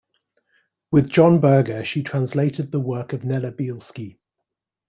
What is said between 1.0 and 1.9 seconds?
John Berger,